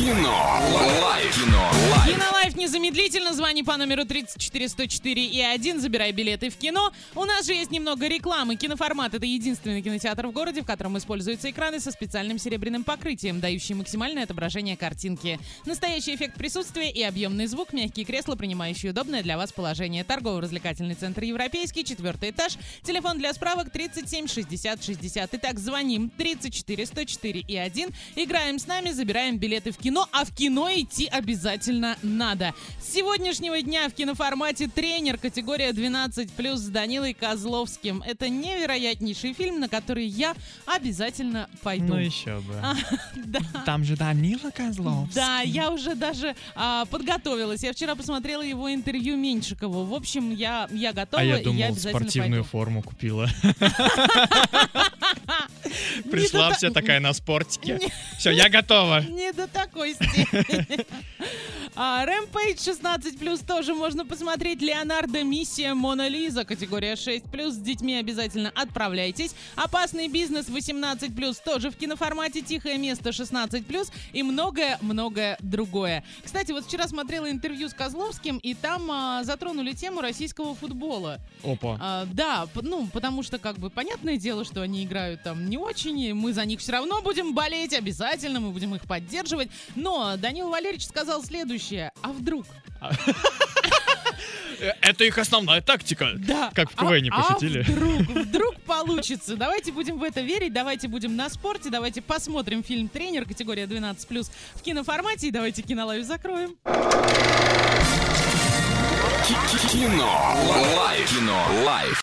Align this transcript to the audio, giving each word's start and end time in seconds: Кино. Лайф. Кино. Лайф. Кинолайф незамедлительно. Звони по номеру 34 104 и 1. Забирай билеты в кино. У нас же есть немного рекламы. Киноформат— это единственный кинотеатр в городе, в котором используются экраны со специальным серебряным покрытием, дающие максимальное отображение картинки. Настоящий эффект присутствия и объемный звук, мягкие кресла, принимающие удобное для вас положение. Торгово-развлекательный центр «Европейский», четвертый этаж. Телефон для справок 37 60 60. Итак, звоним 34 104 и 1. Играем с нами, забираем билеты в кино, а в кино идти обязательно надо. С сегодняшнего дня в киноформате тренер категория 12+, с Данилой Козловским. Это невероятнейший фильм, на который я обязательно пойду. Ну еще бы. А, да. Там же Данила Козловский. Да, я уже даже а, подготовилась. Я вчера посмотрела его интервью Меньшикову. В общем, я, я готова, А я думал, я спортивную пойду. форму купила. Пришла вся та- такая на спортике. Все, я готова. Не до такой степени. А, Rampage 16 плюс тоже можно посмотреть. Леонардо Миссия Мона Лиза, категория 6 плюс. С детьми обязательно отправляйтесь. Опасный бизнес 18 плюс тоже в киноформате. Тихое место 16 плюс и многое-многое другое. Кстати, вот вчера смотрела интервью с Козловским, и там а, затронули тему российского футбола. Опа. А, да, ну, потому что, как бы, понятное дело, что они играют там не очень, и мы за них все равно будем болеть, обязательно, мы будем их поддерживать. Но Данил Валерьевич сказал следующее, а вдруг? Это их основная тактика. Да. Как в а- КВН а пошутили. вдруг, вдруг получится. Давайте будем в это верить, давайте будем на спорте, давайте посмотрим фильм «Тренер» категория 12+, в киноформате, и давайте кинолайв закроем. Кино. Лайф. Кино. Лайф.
Кино. 0.00 0.60
Лайф. 1.02 1.34
Кино. 1.36 1.70
Лайф. 1.90 2.14
Кинолайф 2.14 2.56
незамедлительно. 2.56 3.34
Звони 3.34 3.62
по 3.62 3.76
номеру 3.76 4.06
34 4.06 4.68
104 4.70 5.26
и 5.26 5.42
1. 5.42 5.78
Забирай 5.78 6.12
билеты 6.12 6.48
в 6.48 6.56
кино. 6.56 6.90
У 7.14 7.24
нас 7.26 7.44
же 7.44 7.52
есть 7.52 7.70
немного 7.70 8.08
рекламы. 8.08 8.56
Киноформат— 8.56 9.12
это 9.14 9.26
единственный 9.26 9.82
кинотеатр 9.82 10.26
в 10.28 10.32
городе, 10.32 10.62
в 10.62 10.64
котором 10.64 10.96
используются 10.96 11.50
экраны 11.50 11.80
со 11.80 11.90
специальным 11.90 12.38
серебряным 12.38 12.82
покрытием, 12.82 13.40
дающие 13.40 13.76
максимальное 13.76 14.24
отображение 14.24 14.74
картинки. 14.74 15.38
Настоящий 15.66 16.14
эффект 16.14 16.36
присутствия 16.38 16.90
и 16.90 17.02
объемный 17.02 17.46
звук, 17.46 17.74
мягкие 17.74 18.06
кресла, 18.06 18.36
принимающие 18.36 18.92
удобное 18.92 19.22
для 19.22 19.36
вас 19.36 19.52
положение. 19.52 20.02
Торгово-развлекательный 20.02 20.94
центр 20.94 21.24
«Европейский», 21.24 21.84
четвертый 21.84 22.30
этаж. 22.30 22.56
Телефон 22.84 23.18
для 23.18 23.34
справок 23.34 23.70
37 23.70 24.28
60 24.28 24.82
60. 24.82 25.34
Итак, 25.34 25.58
звоним 25.58 26.08
34 26.08 26.86
104 26.86 27.40
и 27.40 27.56
1. 27.58 27.90
Играем 28.16 28.58
с 28.58 28.66
нами, 28.66 28.92
забираем 28.92 29.36
билеты 29.36 29.72
в 29.72 29.76
кино, 29.76 29.89
а 30.12 30.24
в 30.24 30.32
кино 30.34 30.68
идти 30.72 31.06
обязательно 31.06 31.96
надо. 32.02 32.54
С 32.80 32.92
сегодняшнего 32.92 33.60
дня 33.62 33.88
в 33.88 33.92
киноформате 33.92 34.68
тренер 34.68 35.18
категория 35.18 35.70
12+, 35.70 36.56
с 36.56 36.68
Данилой 36.68 37.14
Козловским. 37.14 38.02
Это 38.06 38.28
невероятнейший 38.28 39.32
фильм, 39.32 39.60
на 39.60 39.68
который 39.68 40.06
я 40.06 40.34
обязательно 40.66 41.48
пойду. 41.62 41.86
Ну 41.94 41.96
еще 41.96 42.40
бы. 42.40 42.54
А, 42.62 42.74
да. 43.16 43.40
Там 43.66 43.84
же 43.84 43.96
Данила 43.96 44.50
Козловский. 44.50 45.14
Да, 45.14 45.40
я 45.40 45.70
уже 45.70 45.94
даже 45.94 46.34
а, 46.54 46.84
подготовилась. 46.86 47.62
Я 47.62 47.72
вчера 47.72 47.94
посмотрела 47.94 48.42
его 48.42 48.72
интервью 48.72 49.16
Меньшикову. 49.16 49.84
В 49.84 49.94
общем, 49.94 50.30
я, 50.30 50.68
я 50.72 50.92
готова, 50.92 51.22
А 51.22 51.24
я 51.24 51.42
думал, 51.42 51.58
я 51.58 51.74
спортивную 51.74 52.42
пойду. 52.42 52.48
форму 52.48 52.82
купила. 52.82 53.28
Пришла 56.10 56.52
вся 56.52 56.68
та- 56.68 56.80
такая 56.80 57.00
на 57.00 57.12
спортике. 57.12 57.78
Все, 58.18 58.30
я 58.30 58.48
готова. 58.48 59.00
Не 59.08 59.32
до 59.32 59.46
такой 59.46 59.94
степени. 59.94 60.84
А, 61.76 62.04
Rampage 62.04 62.62
16 62.62 63.18
плюс 63.18 63.40
тоже 63.40 63.74
можно 63.74 64.04
посмотреть. 64.04 64.60
Леонардо 64.60 65.22
Миссия 65.22 65.72
Мона 65.74 66.08
Лиза, 66.08 66.44
категория 66.44 66.96
6 66.96 67.26
плюс. 67.30 67.54
С 67.54 67.58
детьми 67.58 67.94
обязательно 67.94 68.50
отправляйтесь. 68.54 69.34
Опасный 69.54 70.08
бизнес 70.08 70.48
18 70.48 71.14
плюс 71.14 71.38
тоже 71.38 71.70
в 71.70 71.76
киноформате. 71.76 72.42
Тихое 72.42 72.76
место 72.76 73.12
16 73.12 73.64
плюс 73.66 73.92
и 74.12 74.22
многое-многое 74.22 75.36
другое. 75.40 76.04
Кстати, 76.24 76.52
вот 76.52 76.66
вчера 76.66 76.88
смотрела 76.88 77.30
интервью 77.30 77.68
с 77.68 77.72
Козловским, 77.72 78.38
и 78.38 78.54
там 78.54 78.90
а, 78.90 79.22
затронули 79.24 79.72
тему 79.72 80.00
российского 80.00 80.54
футбола. 80.54 81.20
Опа. 81.44 81.78
А, 81.80 82.06
да, 82.12 82.48
ну, 82.62 82.88
потому 82.92 83.22
что, 83.22 83.38
как 83.38 83.58
бы, 83.58 83.70
понятное 83.70 84.16
дело, 84.16 84.44
что 84.44 84.60
они 84.62 84.84
играют 84.84 85.22
там 85.22 85.48
не 85.48 85.56
очень, 85.56 85.69
и 85.70 86.12
мы 86.12 86.32
за 86.32 86.44
них 86.44 86.60
все 86.60 86.72
равно 86.72 87.00
будем 87.02 87.34
болеть, 87.34 87.72
обязательно, 87.72 88.40
мы 88.40 88.50
будем 88.50 88.74
их 88.74 88.82
поддерживать. 88.82 89.48
Но 89.76 90.16
Данил 90.16 90.48
Валерьевич 90.48 90.86
сказал 90.86 91.22
следующее, 91.24 91.92
а 92.02 92.08
вдруг? 92.12 92.46
Это 94.82 95.04
их 95.04 95.16
основная 95.16 95.60
тактика. 95.62 96.12
Да. 96.16 96.50
Как 96.54 96.70
в 96.70 96.74
а- 96.76 96.84
КВН 96.84 97.08
а 97.12 97.22
пошутили. 97.22 97.62
вдруг, 97.62 98.00
вдруг 98.26 98.60
получится. 98.62 99.36
Давайте 99.36 99.72
будем 99.72 99.98
в 99.98 100.02
это 100.02 100.20
верить, 100.20 100.52
давайте 100.52 100.88
будем 100.88 101.16
на 101.16 101.30
спорте, 101.30 101.70
давайте 101.70 102.02
посмотрим 102.02 102.62
фильм 102.62 102.88
«Тренер» 102.88 103.24
категория 103.24 103.64
12+, 103.64 104.30
в 104.54 104.62
киноформате, 104.62 105.28
и 105.28 105.30
давайте 105.30 105.62
кинолайв 105.62 106.04
закроем. 106.04 106.56
Кино. 109.70 110.36
Лайф. 110.76 111.10
Кино. 111.10 111.46
Лайф. 111.64 111.98